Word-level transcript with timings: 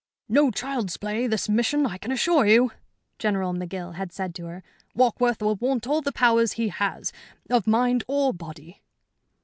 "No 0.27 0.49
child's 0.49 0.97
play, 0.97 1.27
this 1.27 1.47
mission, 1.47 1.85
I 1.85 1.99
can 1.99 2.11
assure 2.11 2.43
you," 2.47 2.71
General 3.19 3.53
McGill 3.53 3.93
had 3.93 4.11
said 4.11 4.33
to 4.33 4.45
her. 4.47 4.63
"Warkworth 4.97 5.43
will 5.43 5.57
want 5.57 5.85
all 5.85 6.01
the 6.01 6.11
powers 6.11 6.53
he 6.53 6.69
has 6.69 7.13
of 7.51 7.67
mind 7.67 8.03
or 8.07 8.33
body." 8.33 8.81